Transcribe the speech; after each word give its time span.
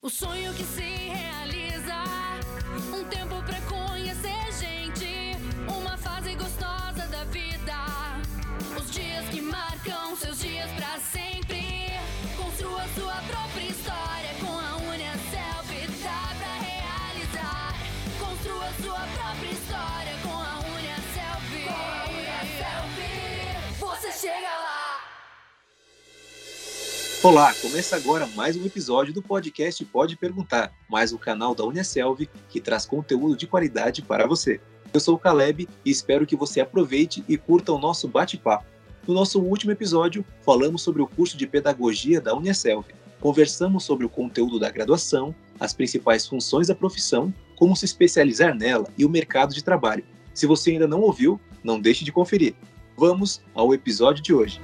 O 0.00 0.08
sonho 0.08 0.54
que 0.54 0.62
se 0.62 0.80
realiza, 0.80 2.04
um 2.96 3.02
tempo 3.08 3.42
pra 3.42 3.60
conhecer 3.62 4.52
gente, 4.56 5.36
uma 5.66 5.98
fase 5.98 6.36
gostosa 6.36 7.04
da 7.08 7.24
vida. 7.24 7.74
Os 8.80 8.92
dias 8.92 9.28
que 9.28 9.40
marcam 9.40 10.14
seus 10.14 10.38
dias 10.38 10.47
Olá, 27.20 27.52
começa 27.54 27.96
agora 27.96 28.28
mais 28.28 28.56
um 28.56 28.64
episódio 28.64 29.12
do 29.12 29.20
podcast 29.20 29.84
Pode 29.86 30.16
Perguntar, 30.16 30.72
mais 30.88 31.12
um 31.12 31.18
canal 31.18 31.52
da 31.52 31.64
Uniaselv 31.64 32.28
que 32.48 32.60
traz 32.60 32.86
conteúdo 32.86 33.36
de 33.36 33.44
qualidade 33.44 34.02
para 34.02 34.24
você. 34.24 34.60
Eu 34.94 35.00
sou 35.00 35.16
o 35.16 35.18
Caleb 35.18 35.68
e 35.84 35.90
espero 35.90 36.24
que 36.24 36.36
você 36.36 36.60
aproveite 36.60 37.24
e 37.28 37.36
curta 37.36 37.72
o 37.72 37.78
nosso 37.78 38.06
bate-papo. 38.06 38.64
No 39.04 39.14
nosso 39.14 39.40
último 39.42 39.72
episódio, 39.72 40.24
falamos 40.42 40.80
sobre 40.80 41.02
o 41.02 41.08
curso 41.08 41.36
de 41.36 41.44
Pedagogia 41.44 42.20
da 42.20 42.36
Uniaselv. 42.36 42.86
Conversamos 43.18 43.82
sobre 43.82 44.06
o 44.06 44.08
conteúdo 44.08 44.60
da 44.60 44.70
graduação, 44.70 45.34
as 45.58 45.74
principais 45.74 46.24
funções 46.24 46.68
da 46.68 46.74
profissão, 46.74 47.34
como 47.56 47.74
se 47.74 47.84
especializar 47.84 48.54
nela 48.54 48.86
e 48.96 49.04
o 49.04 49.10
mercado 49.10 49.52
de 49.52 49.64
trabalho. 49.64 50.04
Se 50.32 50.46
você 50.46 50.70
ainda 50.70 50.86
não 50.86 51.00
ouviu, 51.00 51.40
não 51.64 51.80
deixe 51.80 52.04
de 52.04 52.12
conferir. 52.12 52.54
Vamos 52.96 53.42
ao 53.56 53.74
episódio 53.74 54.22
de 54.22 54.32
hoje. 54.32 54.60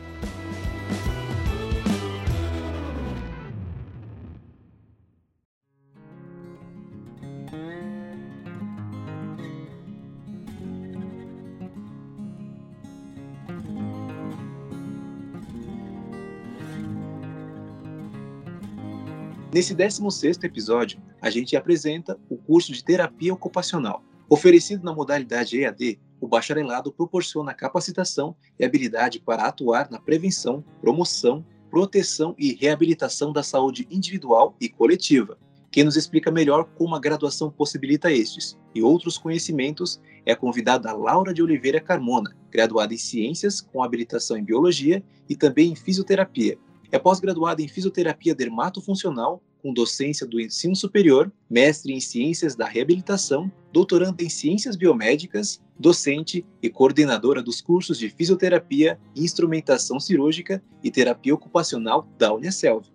Nesse 19.54 19.72
16º 19.72 20.42
episódio, 20.42 21.00
a 21.22 21.30
gente 21.30 21.54
apresenta 21.54 22.18
o 22.28 22.36
curso 22.36 22.72
de 22.72 22.82
Terapia 22.82 23.32
Ocupacional. 23.32 24.02
Oferecido 24.28 24.82
na 24.82 24.92
modalidade 24.92 25.60
EAD, 25.60 26.00
o 26.20 26.26
bacharelado 26.26 26.92
proporciona 26.92 27.54
capacitação 27.54 28.34
e 28.58 28.64
habilidade 28.64 29.20
para 29.20 29.44
atuar 29.44 29.88
na 29.92 30.00
prevenção, 30.00 30.64
promoção, 30.80 31.46
proteção 31.70 32.34
e 32.36 32.52
reabilitação 32.52 33.32
da 33.32 33.44
saúde 33.44 33.86
individual 33.88 34.56
e 34.60 34.68
coletiva. 34.68 35.38
Quem 35.70 35.84
nos 35.84 35.94
explica 35.94 36.32
melhor 36.32 36.64
como 36.76 36.96
a 36.96 37.00
graduação 37.00 37.48
possibilita 37.48 38.10
estes 38.10 38.58
e 38.74 38.82
outros 38.82 39.16
conhecimentos 39.16 40.00
é 40.26 40.32
a 40.32 40.36
convidada 40.36 40.92
Laura 40.92 41.32
de 41.32 41.44
Oliveira 41.44 41.80
Carmona, 41.80 42.36
graduada 42.50 42.92
em 42.92 42.98
Ciências 42.98 43.60
com 43.60 43.84
habilitação 43.84 44.36
em 44.36 44.42
Biologia 44.42 45.00
e 45.28 45.36
também 45.36 45.70
em 45.70 45.76
Fisioterapia, 45.76 46.58
é 46.90 46.98
pós-graduada 46.98 47.62
em 47.62 47.68
fisioterapia 47.68 48.34
dermatofuncional, 48.34 49.42
com 49.62 49.72
docência 49.72 50.26
do 50.26 50.40
ensino 50.40 50.76
superior, 50.76 51.32
mestre 51.48 51.92
em 51.92 52.00
ciências 52.00 52.54
da 52.54 52.66
reabilitação, 52.66 53.50
doutoranda 53.72 54.22
em 54.22 54.28
ciências 54.28 54.76
biomédicas, 54.76 55.62
docente 55.78 56.44
e 56.62 56.68
coordenadora 56.68 57.42
dos 57.42 57.60
cursos 57.60 57.98
de 57.98 58.10
fisioterapia, 58.10 58.98
instrumentação 59.16 59.98
cirúrgica 59.98 60.62
e 60.82 60.90
terapia 60.90 61.34
ocupacional 61.34 62.06
da 62.18 62.32
Unicelv. 62.32 62.86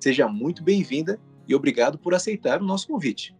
Seja 0.00 0.26
muito 0.26 0.62
bem-vinda 0.62 1.20
e 1.46 1.54
obrigado 1.54 1.98
por 1.98 2.14
aceitar 2.14 2.62
o 2.62 2.64
nosso 2.64 2.88
convite. 2.88 3.34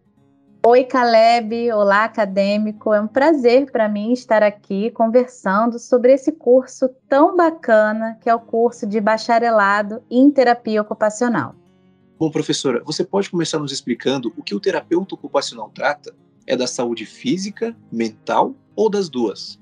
Oi, 0.67 0.83
Caleb. 0.83 1.71
Olá, 1.73 2.05
acadêmico. 2.05 2.91
É 2.91 2.99
um 2.99 3.05
prazer 3.05 3.71
para 3.71 3.87
mim 3.87 4.11
estar 4.11 4.41
aqui 4.41 4.89
conversando 4.89 5.77
sobre 5.77 6.11
esse 6.11 6.31
curso 6.31 6.89
tão 7.07 7.37
bacana 7.37 8.17
que 8.19 8.27
é 8.27 8.33
o 8.33 8.39
curso 8.39 8.87
de 8.87 8.99
bacharelado 8.99 10.01
em 10.09 10.31
terapia 10.31 10.81
ocupacional. 10.81 11.53
Bom, 12.17 12.31
professora, 12.31 12.81
você 12.83 13.03
pode 13.03 13.29
começar 13.29 13.59
nos 13.59 13.71
explicando 13.71 14.33
o 14.35 14.41
que 14.41 14.55
o 14.55 14.59
terapeuta 14.59 15.13
ocupacional 15.13 15.69
trata? 15.69 16.15
É 16.47 16.57
da 16.57 16.65
saúde 16.65 17.05
física, 17.05 17.75
mental 17.91 18.55
ou 18.75 18.89
das 18.89 19.07
duas? 19.07 19.61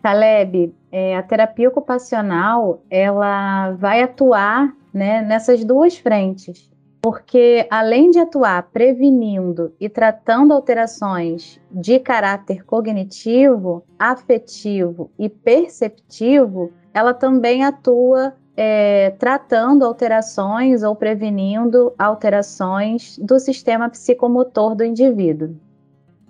Caleb, 0.00 0.72
é, 0.92 1.16
a 1.16 1.24
terapia 1.24 1.68
ocupacional 1.68 2.84
ela 2.88 3.72
vai 3.72 4.00
atuar 4.00 4.72
né, 4.94 5.22
nessas 5.22 5.64
duas 5.64 5.98
frentes 5.98 6.70
porque 7.06 7.68
além 7.70 8.10
de 8.10 8.18
atuar 8.18 8.64
prevenindo 8.72 9.72
e 9.78 9.88
tratando 9.88 10.52
alterações 10.52 11.60
de 11.70 12.00
caráter 12.00 12.64
cognitivo, 12.64 13.84
afetivo 13.96 15.08
e 15.16 15.28
perceptivo, 15.28 16.72
ela 16.92 17.14
também 17.14 17.62
atua 17.62 18.34
é, 18.56 19.10
tratando 19.20 19.84
alterações 19.84 20.82
ou 20.82 20.96
prevenindo 20.96 21.94
alterações 21.96 23.16
do 23.22 23.38
sistema 23.38 23.88
psicomotor 23.88 24.74
do 24.74 24.82
indivíduo. 24.82 25.56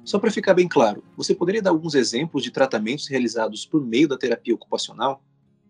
Só 0.05 0.19
para 0.19 0.31
ficar 0.31 0.53
bem 0.53 0.69
claro, 0.69 1.03
você 1.17 1.35
poderia 1.35 1.63
dar 1.63 1.71
alguns 1.71 1.95
exemplos 1.95 2.43
de 2.43 2.51
tratamentos 2.51 3.09
realizados 3.09 3.65
por 3.65 3.83
meio 3.83 4.09
da 4.09 4.19
terapia 4.19 4.55
ocupacional? 4.55 5.23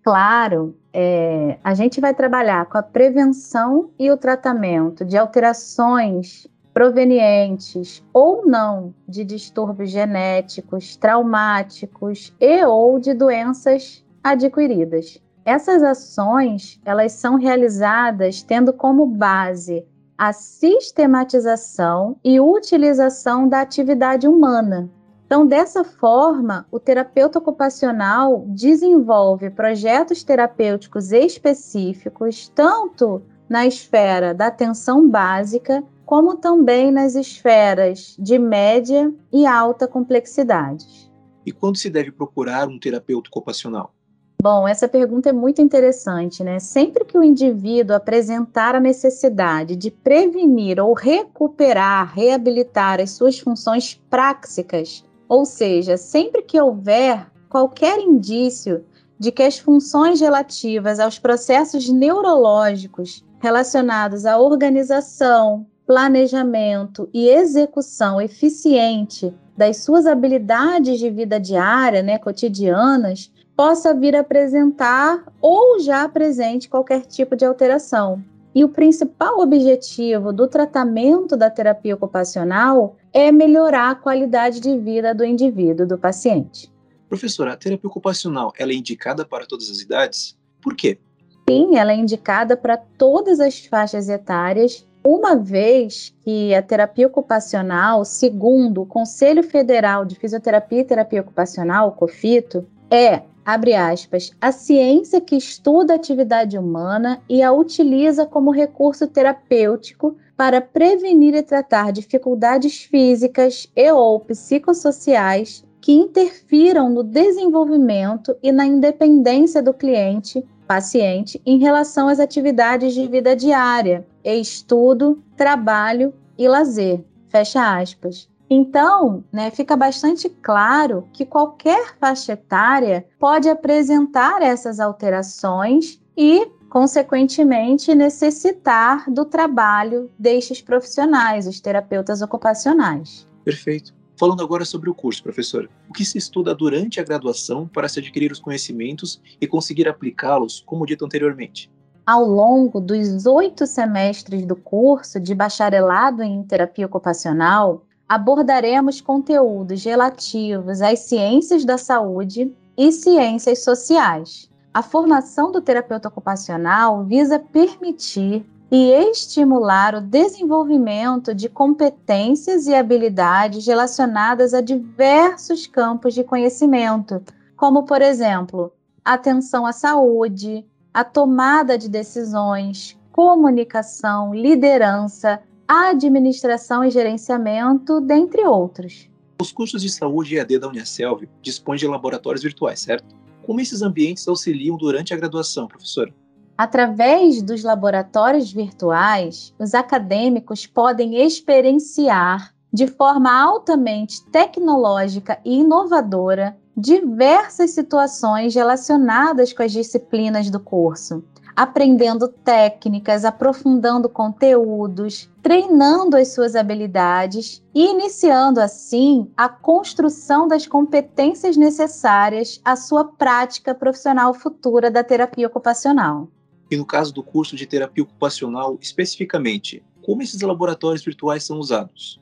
Claro, 0.06 0.78
é, 0.92 1.58
a 1.64 1.74
gente 1.74 2.00
vai 2.00 2.14
trabalhar 2.14 2.66
com 2.66 2.78
a 2.78 2.82
prevenção 2.82 3.90
e 3.98 4.08
o 4.08 4.16
tratamento 4.16 5.04
de 5.04 5.18
alterações 5.18 6.46
provenientes 6.72 8.04
ou 8.12 8.46
não 8.46 8.94
de 9.08 9.24
distúrbios 9.24 9.90
genéticos, 9.90 10.94
traumáticos 10.94 12.32
e 12.38 12.64
ou 12.64 13.00
de 13.00 13.14
doenças 13.14 14.04
adquiridas. 14.22 15.20
Essas 15.44 15.82
ações, 15.82 16.80
elas 16.84 17.10
são 17.10 17.34
realizadas 17.34 18.44
tendo 18.44 18.72
como 18.72 19.06
base 19.06 19.84
a 20.16 20.32
sistematização 20.32 22.16
e 22.22 22.38
utilização 22.38 23.48
da 23.48 23.60
atividade 23.60 24.28
humana, 24.28 24.88
então, 25.26 25.44
dessa 25.44 25.82
forma, 25.82 26.66
o 26.70 26.78
terapeuta 26.78 27.40
ocupacional 27.40 28.44
desenvolve 28.46 29.50
projetos 29.50 30.22
terapêuticos 30.22 31.10
específicos, 31.10 32.48
tanto 32.54 33.20
na 33.48 33.66
esfera 33.66 34.32
da 34.32 34.46
atenção 34.46 35.08
básica, 35.08 35.82
como 36.04 36.36
também 36.36 36.92
nas 36.92 37.16
esferas 37.16 38.16
de 38.16 38.38
média 38.38 39.12
e 39.32 39.44
alta 39.44 39.88
complexidade. 39.88 41.10
E 41.44 41.50
quando 41.50 41.76
se 41.76 41.90
deve 41.90 42.12
procurar 42.12 42.68
um 42.68 42.78
terapeuta 42.78 43.28
ocupacional? 43.28 43.92
Bom, 44.40 44.68
essa 44.68 44.86
pergunta 44.86 45.30
é 45.30 45.32
muito 45.32 45.60
interessante, 45.60 46.44
né? 46.44 46.60
Sempre 46.60 47.04
que 47.04 47.18
o 47.18 47.24
indivíduo 47.24 47.96
apresentar 47.96 48.76
a 48.76 48.80
necessidade 48.80 49.74
de 49.74 49.90
prevenir 49.90 50.78
ou 50.78 50.92
recuperar, 50.92 52.14
reabilitar 52.14 53.00
as 53.00 53.10
suas 53.12 53.40
funções 53.40 54.00
práxicas, 54.08 55.04
ou 55.28 55.44
seja, 55.44 55.96
sempre 55.96 56.42
que 56.42 56.60
houver 56.60 57.26
qualquer 57.48 57.98
indício 57.98 58.84
de 59.18 59.32
que 59.32 59.42
as 59.42 59.58
funções 59.58 60.20
relativas 60.20 61.00
aos 61.00 61.18
processos 61.18 61.88
neurológicos 61.88 63.24
relacionados 63.40 64.26
à 64.26 64.38
organização, 64.38 65.66
planejamento 65.86 67.08
e 67.14 67.28
execução 67.28 68.20
eficiente 68.20 69.32
das 69.56 69.78
suas 69.78 70.06
habilidades 70.06 70.98
de 70.98 71.08
vida 71.10 71.40
diária, 71.40 72.02
né, 72.02 72.18
cotidianas, 72.18 73.32
possa 73.56 73.94
vir 73.94 74.14
apresentar 74.14 75.24
ou 75.40 75.80
já 75.80 76.02
apresente 76.02 76.68
qualquer 76.68 77.06
tipo 77.06 77.34
de 77.34 77.44
alteração. 77.44 78.22
E 78.56 78.64
o 78.64 78.70
principal 78.70 79.38
objetivo 79.40 80.32
do 80.32 80.48
tratamento 80.48 81.36
da 81.36 81.50
terapia 81.50 81.94
ocupacional 81.94 82.96
é 83.12 83.30
melhorar 83.30 83.90
a 83.90 83.94
qualidade 83.94 84.60
de 84.60 84.78
vida 84.78 85.14
do 85.14 85.26
indivíduo, 85.26 85.86
do 85.86 85.98
paciente. 85.98 86.72
Professora, 87.06 87.52
a 87.52 87.56
terapia 87.58 87.86
ocupacional 87.86 88.54
ela 88.58 88.72
é 88.72 88.74
indicada 88.74 89.26
para 89.26 89.44
todas 89.44 89.70
as 89.70 89.80
idades? 89.80 90.38
Por 90.62 90.74
quê? 90.74 90.98
Sim, 91.46 91.76
ela 91.76 91.92
é 91.92 91.96
indicada 91.96 92.56
para 92.56 92.78
todas 92.78 93.40
as 93.40 93.66
faixas 93.66 94.08
etárias, 94.08 94.88
uma 95.04 95.36
vez 95.36 96.14
que 96.24 96.54
a 96.54 96.62
terapia 96.62 97.08
ocupacional, 97.08 98.06
segundo 98.06 98.80
o 98.80 98.86
Conselho 98.86 99.42
Federal 99.42 100.06
de 100.06 100.16
Fisioterapia 100.16 100.80
e 100.80 100.84
Terapia 100.84 101.20
Ocupacional, 101.20 101.88
o 101.88 101.92
COFITO, 101.92 102.66
é 102.90 103.20
abre 103.46 103.74
aspas, 103.74 104.32
a 104.40 104.50
ciência 104.50 105.20
que 105.20 105.36
estuda 105.36 105.92
a 105.92 105.96
atividade 105.96 106.58
humana 106.58 107.22
e 107.28 107.44
a 107.44 107.52
utiliza 107.52 108.26
como 108.26 108.50
recurso 108.50 109.06
terapêutico 109.06 110.16
para 110.36 110.60
prevenir 110.60 111.32
e 111.36 111.42
tratar 111.42 111.92
dificuldades 111.92 112.82
físicas 112.82 113.70
e 113.76 113.92
ou 113.92 114.18
psicossociais 114.18 115.64
que 115.80 115.92
interfiram 115.92 116.90
no 116.90 117.04
desenvolvimento 117.04 118.36
e 118.42 118.50
na 118.50 118.66
independência 118.66 119.62
do 119.62 119.72
cliente, 119.72 120.44
paciente, 120.66 121.40
em 121.46 121.58
relação 121.58 122.08
às 122.08 122.18
atividades 122.18 122.92
de 122.92 123.06
vida 123.06 123.36
diária, 123.36 124.04
estudo, 124.24 125.22
trabalho 125.36 126.12
e 126.36 126.48
lazer. 126.48 127.04
Fecha 127.28 127.78
aspas. 127.78 128.28
Então, 128.48 129.24
né, 129.32 129.50
fica 129.50 129.76
bastante 129.76 130.28
claro 130.28 131.08
que 131.12 131.26
qualquer 131.26 131.96
faixa 131.98 132.32
etária 132.32 133.06
pode 133.18 133.48
apresentar 133.48 134.40
essas 134.40 134.78
alterações 134.78 136.00
e, 136.16 136.46
consequentemente, 136.70 137.94
necessitar 137.94 139.10
do 139.10 139.24
trabalho 139.24 140.10
destes 140.18 140.62
profissionais, 140.62 141.46
os 141.46 141.60
terapeutas 141.60 142.22
ocupacionais. 142.22 143.26
Perfeito. 143.44 143.94
Falando 144.18 144.42
agora 144.42 144.64
sobre 144.64 144.88
o 144.88 144.94
curso, 144.94 145.22
professora, 145.22 145.68
o 145.90 145.92
que 145.92 146.04
se 146.04 146.16
estuda 146.16 146.54
durante 146.54 146.98
a 146.98 147.04
graduação 147.04 147.68
para 147.68 147.86
se 147.86 147.98
adquirir 147.98 148.32
os 148.32 148.40
conhecimentos 148.40 149.20
e 149.38 149.46
conseguir 149.46 149.86
aplicá-los, 149.88 150.62
como 150.64 150.86
dito 150.86 151.04
anteriormente? 151.04 151.70
Ao 152.06 152.24
longo 152.24 152.80
dos 152.80 153.26
oito 153.26 153.66
semestres 153.66 154.46
do 154.46 154.56
curso 154.56 155.20
de 155.20 155.34
bacharelado 155.34 156.22
em 156.22 156.42
terapia 156.44 156.86
ocupacional, 156.86 157.84
abordaremos 158.08 159.00
conteúdos 159.00 159.84
relativos 159.84 160.80
às 160.80 161.00
ciências 161.00 161.64
da 161.64 161.76
saúde 161.76 162.54
e 162.76 162.92
ciências 162.92 163.64
sociais. 163.64 164.50
A 164.72 164.82
formação 164.82 165.50
do 165.50 165.60
terapeuta 165.60 166.08
ocupacional 166.08 167.04
visa 167.04 167.38
permitir 167.38 168.44
e 168.70 168.90
estimular 168.90 169.94
o 169.94 170.00
desenvolvimento 170.00 171.34
de 171.34 171.48
competências 171.48 172.66
e 172.66 172.74
habilidades 172.74 173.66
relacionadas 173.66 174.52
a 174.52 174.60
diversos 174.60 175.66
campos 175.66 176.14
de 176.14 176.24
conhecimento, 176.24 177.22
como, 177.56 177.84
por 177.84 178.02
exemplo, 178.02 178.72
atenção 179.04 179.64
à 179.64 179.72
saúde, 179.72 180.66
a 180.92 181.04
tomada 181.04 181.78
de 181.78 181.88
decisões, 181.88 182.98
comunicação, 183.12 184.34
liderança, 184.34 185.40
administração 185.68 186.84
e 186.84 186.90
gerenciamento, 186.90 188.00
dentre 188.00 188.46
outros. 188.46 189.08
Os 189.40 189.52
cursos 189.52 189.82
de 189.82 189.90
saúde 189.90 190.36
EAD 190.36 190.58
da 190.58 190.68
Unicelv 190.68 191.28
dispõem 191.42 191.78
de 191.78 191.86
laboratórios 191.86 192.42
virtuais, 192.42 192.80
certo? 192.80 193.14
Como 193.44 193.60
esses 193.60 193.82
ambientes 193.82 194.26
auxiliam 194.26 194.76
durante 194.76 195.12
a 195.12 195.16
graduação, 195.16 195.68
professora? 195.68 196.12
Através 196.56 197.42
dos 197.42 197.62
laboratórios 197.62 198.50
virtuais, 198.50 199.54
os 199.58 199.74
acadêmicos 199.74 200.66
podem 200.66 201.22
experienciar 201.22 202.54
de 202.72 202.86
forma 202.86 203.30
altamente 203.30 204.24
tecnológica 204.30 205.38
e 205.44 205.60
inovadora 205.60 206.56
diversas 206.76 207.70
situações 207.70 208.54
relacionadas 208.54 209.52
com 209.52 209.62
as 209.62 209.72
disciplinas 209.72 210.50
do 210.50 210.60
curso, 210.60 211.24
aprendendo 211.56 212.28
técnicas, 212.28 213.24
aprofundando 213.24 214.10
conteúdos, 214.10 215.30
treinando 215.42 216.14
as 216.14 216.28
suas 216.28 216.54
habilidades 216.54 217.64
e 217.74 217.86
iniciando 217.86 218.60
assim 218.60 219.30
a 219.34 219.48
construção 219.48 220.46
das 220.46 220.66
competências 220.66 221.56
necessárias 221.56 222.60
à 222.62 222.76
sua 222.76 223.04
prática 223.04 223.74
profissional 223.74 224.34
futura 224.34 224.90
da 224.90 225.02
terapia 225.02 225.46
ocupacional. 225.46 226.28
E 226.70 226.76
no 226.76 226.84
caso 226.84 227.14
do 227.14 227.22
curso 227.22 227.56
de 227.56 227.64
terapia 227.64 228.04
ocupacional, 228.04 228.76
especificamente, 228.80 229.82
como 230.04 230.20
esses 230.20 230.40
laboratórios 230.42 231.04
virtuais 231.04 231.44
são 231.44 231.58
usados? 231.58 232.20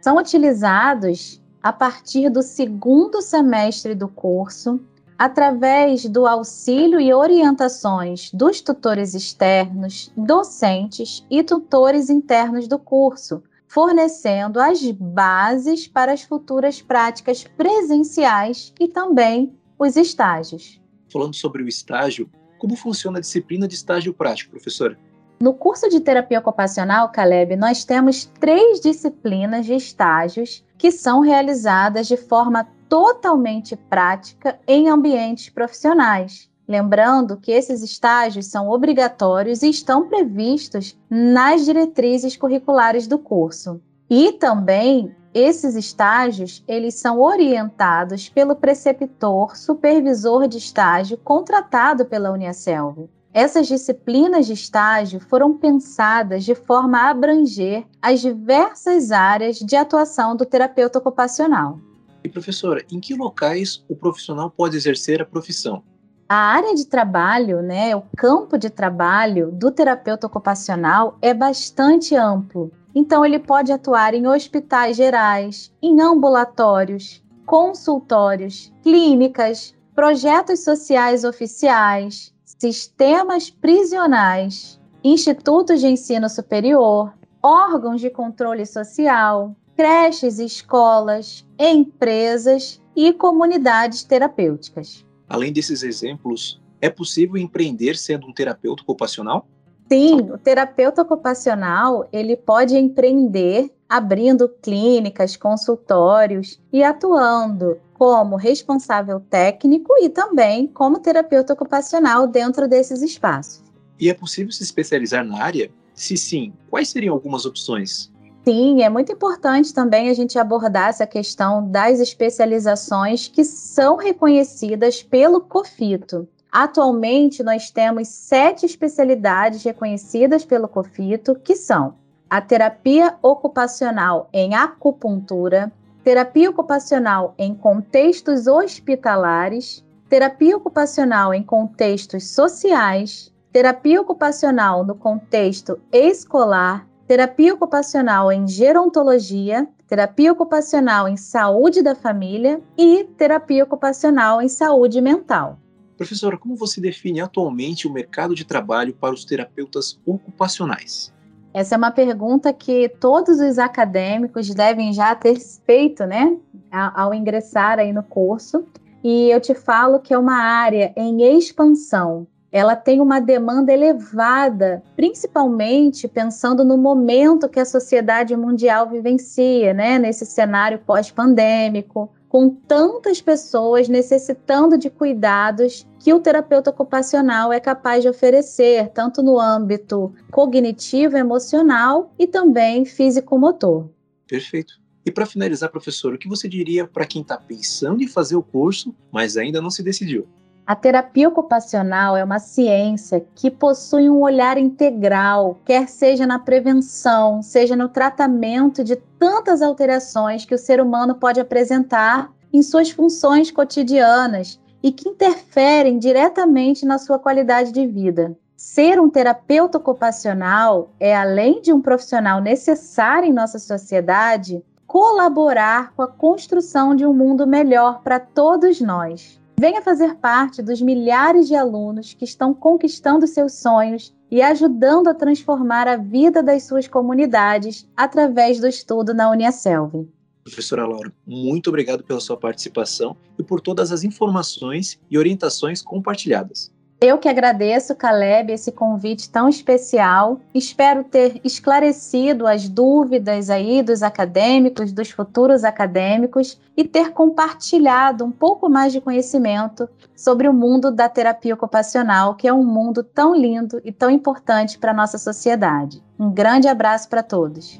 São 0.00 0.16
utilizados 0.16 1.42
a 1.62 1.72
partir 1.72 2.30
do 2.30 2.42
segundo 2.42 3.20
semestre 3.20 3.94
do 3.94 4.06
curso 4.06 4.80
através 5.18 6.04
do 6.06 6.26
auxílio 6.26 7.00
e 7.00 7.12
orientações 7.12 8.30
dos 8.32 8.60
tutores 8.60 9.14
externos, 9.14 10.12
docentes 10.16 11.24
e 11.30 11.42
tutores 11.42 12.10
internos 12.10 12.68
do 12.68 12.78
curso, 12.78 13.42
fornecendo 13.66 14.60
as 14.60 14.90
bases 14.90 15.86
para 15.88 16.12
as 16.12 16.22
futuras 16.22 16.80
práticas 16.80 17.44
presenciais 17.44 18.72
e 18.78 18.88
também 18.88 19.52
os 19.78 19.96
estágios. 19.96 20.80
Falando 21.12 21.34
sobre 21.34 21.62
o 21.62 21.68
estágio, 21.68 22.30
como 22.58 22.76
funciona 22.76 23.18
a 23.18 23.20
disciplina 23.20 23.68
de 23.68 23.74
estágio 23.74 24.14
prático, 24.14 24.50
professora? 24.50 24.98
No 25.38 25.52
curso 25.52 25.88
de 25.90 26.00
terapia 26.00 26.38
ocupacional, 26.38 27.10
Caleb, 27.10 27.56
nós 27.56 27.84
temos 27.84 28.24
três 28.40 28.80
disciplinas 28.80 29.66
de 29.66 29.74
estágios 29.74 30.64
que 30.78 30.90
são 30.90 31.20
realizadas 31.20 32.06
de 32.06 32.16
forma 32.16 32.66
totalmente 32.88 33.76
prática 33.76 34.58
em 34.66 34.88
ambientes 34.88 35.48
profissionais. 35.48 36.50
Lembrando 36.68 37.36
que 37.36 37.52
esses 37.52 37.82
estágios 37.82 38.46
são 38.46 38.68
obrigatórios 38.68 39.62
e 39.62 39.70
estão 39.70 40.08
previstos 40.08 40.98
nas 41.08 41.64
diretrizes 41.64 42.36
curriculares 42.36 43.06
do 43.06 43.18
curso. 43.18 43.80
E 44.10 44.32
também 44.32 45.14
esses 45.38 45.74
estágios, 45.74 46.64
eles 46.66 46.94
são 46.94 47.20
orientados 47.20 48.28
pelo 48.28 48.56
preceptor 48.56 49.54
supervisor 49.54 50.48
de 50.48 50.56
estágio 50.56 51.18
contratado 51.18 52.06
pela 52.06 52.32
Unicelv. 52.32 53.10
Essas 53.36 53.66
disciplinas 53.66 54.46
de 54.46 54.54
estágio 54.54 55.20
foram 55.20 55.58
pensadas 55.58 56.42
de 56.42 56.54
forma 56.54 56.96
a 56.96 57.10
abranger 57.10 57.84
as 58.00 58.22
diversas 58.22 59.12
áreas 59.12 59.58
de 59.58 59.76
atuação 59.76 60.34
do 60.34 60.46
terapeuta 60.46 60.98
ocupacional. 60.98 61.78
E 62.24 62.30
professora, 62.30 62.82
em 62.90 62.98
que 62.98 63.14
locais 63.14 63.84
o 63.90 63.94
profissional 63.94 64.50
pode 64.50 64.74
exercer 64.74 65.20
a 65.20 65.26
profissão? 65.26 65.82
A 66.26 66.34
área 66.34 66.74
de 66.74 66.86
trabalho, 66.86 67.60
né, 67.60 67.94
o 67.94 68.04
campo 68.16 68.56
de 68.56 68.70
trabalho 68.70 69.52
do 69.52 69.70
terapeuta 69.70 70.26
ocupacional 70.26 71.18
é 71.20 71.34
bastante 71.34 72.16
amplo. 72.16 72.72
Então, 72.94 73.22
ele 73.22 73.38
pode 73.38 73.70
atuar 73.70 74.14
em 74.14 74.26
hospitais 74.26 74.96
gerais, 74.96 75.70
em 75.82 76.00
ambulatórios, 76.00 77.22
consultórios, 77.44 78.72
clínicas, 78.82 79.74
projetos 79.94 80.64
sociais 80.64 81.22
oficiais, 81.22 82.34
sistemas 82.58 83.50
prisionais, 83.50 84.80
institutos 85.04 85.80
de 85.80 85.88
ensino 85.88 86.28
superior, 86.28 87.12
órgãos 87.42 88.00
de 88.00 88.10
controle 88.10 88.64
social, 88.66 89.54
creches 89.76 90.38
escolas, 90.38 91.46
empresas 91.58 92.82
e 92.94 93.12
comunidades 93.12 94.02
terapêuticas. 94.02 95.04
Além 95.28 95.52
desses 95.52 95.82
exemplos, 95.82 96.60
é 96.80 96.88
possível 96.88 97.36
empreender 97.36 97.96
sendo 97.96 98.26
um 98.26 98.32
terapeuta 98.32 98.82
ocupacional? 98.82 99.46
Sim, 99.88 100.30
o 100.32 100.38
terapeuta 100.38 101.02
ocupacional 101.02 102.08
ele 102.12 102.36
pode 102.36 102.76
empreender 102.76 103.72
abrindo 103.88 104.48
clínicas, 104.48 105.36
consultórios 105.36 106.60
e 106.72 106.82
atuando 106.82 107.78
como 107.94 108.36
responsável 108.36 109.20
técnico 109.20 109.94
e 110.00 110.08
também 110.08 110.66
como 110.66 110.98
terapeuta 110.98 111.54
ocupacional 111.54 112.26
dentro 112.26 112.68
desses 112.68 113.02
espaços. 113.02 113.62
E 113.98 114.10
é 114.10 114.14
possível 114.14 114.52
se 114.52 114.62
especializar 114.62 115.24
na 115.24 115.42
área? 115.42 115.70
Se 115.94 116.16
sim, 116.16 116.52
quais 116.68 116.90
seriam 116.90 117.14
algumas 117.14 117.46
opções? 117.46 118.12
Sim, 118.44 118.82
é 118.82 118.88
muito 118.88 119.10
importante 119.10 119.72
também 119.72 120.08
a 120.08 120.14
gente 120.14 120.38
abordar 120.38 120.90
essa 120.90 121.06
questão 121.06 121.68
das 121.68 121.98
especializações 121.98 123.26
que 123.26 123.44
são 123.44 123.96
reconhecidas 123.96 125.02
pelo 125.02 125.40
COFITO. 125.40 126.28
Atualmente, 126.52 127.42
nós 127.42 127.70
temos 127.70 128.08
sete 128.08 128.64
especialidades 128.64 129.64
reconhecidas 129.64 130.44
pelo 130.44 130.68
COFITO, 130.68 131.34
que 131.36 131.56
são 131.56 131.94
a 132.28 132.40
terapia 132.40 133.16
ocupacional 133.22 134.28
em 134.32 134.54
acupuntura, 134.54 135.72
terapia 136.02 136.50
ocupacional 136.50 137.34
em 137.38 137.54
contextos 137.54 138.46
hospitalares, 138.46 139.84
terapia 140.08 140.56
ocupacional 140.56 141.32
em 141.32 141.42
contextos 141.42 142.30
sociais, 142.30 143.32
terapia 143.52 144.00
ocupacional 144.00 144.84
no 144.84 144.94
contexto 144.94 145.80
escolar, 145.92 146.86
terapia 147.06 147.54
ocupacional 147.54 148.32
em 148.32 148.46
gerontologia, 148.46 149.68
terapia 149.86 150.32
ocupacional 150.32 151.08
em 151.08 151.16
saúde 151.16 151.82
da 151.82 151.94
família 151.94 152.60
e 152.76 153.04
terapia 153.16 153.64
ocupacional 153.64 154.42
em 154.42 154.48
saúde 154.48 155.00
mental. 155.00 155.58
Professora, 155.96 156.36
como 156.36 156.56
você 156.56 156.80
define 156.80 157.20
atualmente 157.20 157.88
o 157.88 157.92
mercado 157.92 158.34
de 158.34 158.44
trabalho 158.44 158.92
para 158.92 159.14
os 159.14 159.24
terapeutas 159.24 159.98
ocupacionais? 160.04 161.15
Essa 161.56 161.74
é 161.74 161.78
uma 161.78 161.90
pergunta 161.90 162.52
que 162.52 162.86
todos 163.00 163.40
os 163.40 163.58
acadêmicos 163.58 164.46
devem 164.54 164.92
já 164.92 165.14
ter 165.14 165.40
feito, 165.40 166.04
né, 166.04 166.36
ao 166.70 167.14
ingressar 167.14 167.78
aí 167.78 167.94
no 167.94 168.02
curso. 168.02 168.66
E 169.02 169.30
eu 169.30 169.40
te 169.40 169.54
falo 169.54 169.98
que 169.98 170.12
é 170.12 170.18
uma 170.18 170.36
área 170.36 170.92
em 170.94 171.22
expansão 171.22 172.26
ela 172.52 172.74
tem 172.74 173.02
uma 173.02 173.20
demanda 173.20 173.70
elevada, 173.70 174.82
principalmente 174.94 176.08
pensando 176.08 176.64
no 176.64 176.78
momento 176.78 177.50
que 177.50 177.60
a 177.60 177.66
sociedade 177.66 178.34
mundial 178.34 178.88
vivencia, 178.88 179.74
né, 179.74 179.98
nesse 179.98 180.24
cenário 180.24 180.78
pós-pandêmico, 180.78 182.10
com 182.36 182.50
tantas 182.50 183.22
pessoas 183.22 183.88
necessitando 183.88 184.76
de 184.76 184.90
cuidados 184.90 185.86
que 185.98 186.12
o 186.12 186.20
terapeuta 186.20 186.68
ocupacional 186.68 187.50
é 187.50 187.58
capaz 187.58 188.02
de 188.02 188.10
oferecer, 188.10 188.90
tanto 188.90 189.22
no 189.22 189.40
âmbito 189.40 190.12
cognitivo, 190.30 191.16
emocional 191.16 192.12
e 192.18 192.26
também 192.26 192.84
físico-motor. 192.84 193.88
Perfeito. 194.28 194.74
E 195.02 195.10
para 195.10 195.24
finalizar, 195.24 195.70
professor, 195.70 196.12
o 196.12 196.18
que 196.18 196.28
você 196.28 196.46
diria 196.46 196.86
para 196.86 197.06
quem 197.06 197.22
está 197.22 197.38
pensando 197.38 198.02
em 198.02 198.06
fazer 198.06 198.36
o 198.36 198.42
curso, 198.42 198.94
mas 199.10 199.38
ainda 199.38 199.62
não 199.62 199.70
se 199.70 199.82
decidiu? 199.82 200.28
A 200.66 200.74
terapia 200.74 201.28
ocupacional 201.28 202.16
é 202.16 202.24
uma 202.24 202.40
ciência 202.40 203.24
que 203.36 203.52
possui 203.52 204.10
um 204.10 204.20
olhar 204.20 204.58
integral, 204.58 205.60
quer 205.64 205.88
seja 205.88 206.26
na 206.26 206.40
prevenção, 206.40 207.40
seja 207.40 207.76
no 207.76 207.88
tratamento 207.88 208.82
de 208.82 208.96
tantas 208.96 209.62
alterações 209.62 210.44
que 210.44 210.56
o 210.56 210.58
ser 210.58 210.80
humano 210.80 211.14
pode 211.14 211.38
apresentar 211.38 212.32
em 212.52 212.62
suas 212.62 212.90
funções 212.90 213.48
cotidianas 213.52 214.58
e 214.82 214.90
que 214.90 215.08
interferem 215.08 216.00
diretamente 216.00 216.84
na 216.84 216.98
sua 216.98 217.16
qualidade 217.16 217.70
de 217.70 217.86
vida. 217.86 218.36
Ser 218.56 219.00
um 219.00 219.08
terapeuta 219.08 219.78
ocupacional 219.78 220.90
é, 220.98 221.14
além 221.14 221.62
de 221.62 221.72
um 221.72 221.80
profissional 221.80 222.40
necessário 222.40 223.28
em 223.28 223.32
nossa 223.32 223.60
sociedade, 223.60 224.64
colaborar 224.84 225.92
com 225.94 226.02
a 226.02 226.08
construção 226.08 226.96
de 226.96 227.06
um 227.06 227.14
mundo 227.14 227.46
melhor 227.46 228.00
para 228.02 228.18
todos 228.18 228.80
nós. 228.80 229.38
Venha 229.58 229.80
fazer 229.80 230.16
parte 230.16 230.60
dos 230.60 230.82
milhares 230.82 231.48
de 231.48 231.54
alunos 231.54 232.12
que 232.12 232.26
estão 232.26 232.52
conquistando 232.52 233.26
seus 233.26 233.54
sonhos 233.54 234.14
e 234.30 234.42
ajudando 234.42 235.08
a 235.08 235.14
transformar 235.14 235.88
a 235.88 235.96
vida 235.96 236.42
das 236.42 236.64
suas 236.64 236.86
comunidades 236.86 237.88
através 237.96 238.60
do 238.60 238.66
estudo 238.66 239.14
na 239.14 239.30
Uniaselv. 239.30 240.06
Professora 240.44 240.86
Laura, 240.86 241.10
muito 241.26 241.68
obrigado 241.68 242.04
pela 242.04 242.20
sua 242.20 242.36
participação 242.36 243.16
e 243.38 243.42
por 243.42 243.62
todas 243.62 243.90
as 243.90 244.04
informações 244.04 245.00
e 245.10 245.16
orientações 245.16 245.80
compartilhadas. 245.80 246.70
Eu 246.98 247.18
que 247.18 247.28
agradeço, 247.28 247.94
Caleb, 247.94 248.50
esse 248.50 248.72
convite 248.72 249.28
tão 249.28 249.50
especial. 249.50 250.40
Espero 250.54 251.04
ter 251.04 251.38
esclarecido 251.44 252.46
as 252.46 252.70
dúvidas 252.70 253.50
aí 253.50 253.82
dos 253.82 254.02
acadêmicos, 254.02 254.92
dos 254.92 255.10
futuros 255.10 255.62
acadêmicos 255.62 256.58
e 256.74 256.84
ter 256.84 257.12
compartilhado 257.12 258.24
um 258.24 258.32
pouco 258.32 258.70
mais 258.70 258.94
de 258.94 259.00
conhecimento 259.02 259.86
sobre 260.16 260.48
o 260.48 260.54
mundo 260.54 260.90
da 260.90 261.06
terapia 261.06 261.52
ocupacional, 261.52 262.34
que 262.34 262.48
é 262.48 262.52
um 262.52 262.64
mundo 262.64 263.02
tão 263.02 263.36
lindo 263.36 263.78
e 263.84 263.92
tão 263.92 264.08
importante 264.08 264.78
para 264.78 264.92
a 264.92 264.94
nossa 264.94 265.18
sociedade. 265.18 266.02
Um 266.18 266.30
grande 266.30 266.66
abraço 266.66 267.10
para 267.10 267.22
todos. 267.22 267.78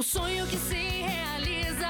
O 0.00 0.02
sonho 0.02 0.46
que 0.46 0.56
se 0.56 0.72
realiza, 0.72 1.86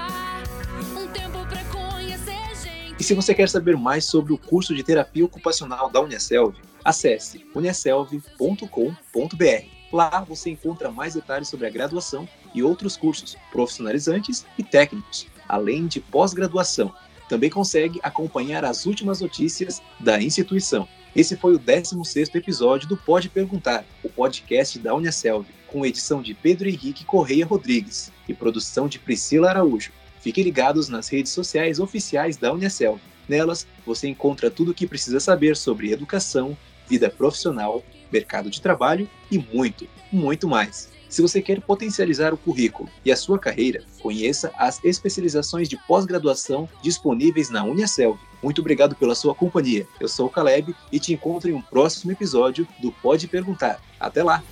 um 1.00 1.06
tempo 1.12 1.46
para 1.46 1.62
conhecer 1.66 2.56
gente. 2.60 2.96
E 2.98 3.04
se 3.04 3.14
você 3.14 3.32
quer 3.32 3.48
saber 3.48 3.76
mais 3.76 4.04
sobre 4.04 4.32
o 4.32 4.36
curso 4.36 4.74
de 4.74 4.82
terapia 4.82 5.24
ocupacional 5.24 5.88
da 5.88 6.00
Uniaselv, 6.00 6.56
acesse 6.84 7.46
uniaselv.com.br. 7.54 9.64
Lá 9.92 10.24
você 10.28 10.50
encontra 10.50 10.90
mais 10.90 11.14
detalhes 11.14 11.46
sobre 11.46 11.68
a 11.68 11.70
graduação 11.70 12.28
e 12.52 12.64
outros 12.64 12.96
cursos 12.96 13.36
profissionalizantes 13.52 14.44
e 14.58 14.64
técnicos, 14.64 15.28
além 15.48 15.86
de 15.86 16.00
pós-graduação. 16.00 16.92
Também 17.28 17.48
consegue 17.48 18.00
acompanhar 18.02 18.64
as 18.64 18.86
últimas 18.86 19.20
notícias 19.20 19.80
da 20.00 20.20
instituição. 20.20 20.88
Esse 21.14 21.36
foi 21.36 21.54
o 21.54 21.60
16º 21.60 22.34
episódio 22.34 22.88
do 22.88 22.96
Pode 22.96 23.28
Perguntar, 23.28 23.84
o 24.02 24.08
podcast 24.08 24.80
da 24.80 24.96
Uniaselv 24.96 25.46
com 25.70 25.86
edição 25.86 26.20
de 26.20 26.34
Pedro 26.34 26.68
Henrique 26.68 27.04
Correia 27.04 27.46
Rodrigues 27.46 28.12
e 28.28 28.34
produção 28.34 28.88
de 28.88 28.98
Priscila 28.98 29.50
Araújo. 29.50 29.92
Fiquem 30.20 30.44
ligados 30.44 30.88
nas 30.88 31.08
redes 31.08 31.32
sociais 31.32 31.78
oficiais 31.78 32.36
da 32.36 32.52
Unicel. 32.52 32.98
Nelas, 33.28 33.66
você 33.86 34.08
encontra 34.08 34.50
tudo 34.50 34.72
o 34.72 34.74
que 34.74 34.86
precisa 34.86 35.20
saber 35.20 35.56
sobre 35.56 35.92
educação, 35.92 36.56
vida 36.88 37.08
profissional, 37.08 37.84
mercado 38.12 38.50
de 38.50 38.60
trabalho 38.60 39.08
e 39.30 39.38
muito, 39.38 39.86
muito 40.10 40.48
mais. 40.48 40.90
Se 41.08 41.22
você 41.22 41.40
quer 41.40 41.60
potencializar 41.60 42.32
o 42.34 42.36
currículo 42.36 42.88
e 43.04 43.10
a 43.10 43.16
sua 43.16 43.38
carreira, 43.38 43.82
conheça 44.00 44.52
as 44.56 44.82
especializações 44.84 45.68
de 45.68 45.76
pós-graduação 45.86 46.68
disponíveis 46.82 47.50
na 47.50 47.64
Unicelv. 47.64 48.18
Muito 48.42 48.60
obrigado 48.60 48.94
pela 48.94 49.14
sua 49.14 49.34
companhia. 49.34 49.86
Eu 50.00 50.08
sou 50.08 50.26
o 50.26 50.30
Caleb 50.30 50.74
e 50.90 51.00
te 51.00 51.12
encontro 51.12 51.50
em 51.50 51.52
um 51.52 51.62
próximo 51.62 52.12
episódio 52.12 52.66
do 52.80 52.92
Pode 52.92 53.26
Perguntar. 53.26 53.80
Até 53.98 54.22
lá! 54.22 54.42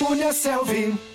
Punha 0.00 0.32
Selvi. 0.32 1.09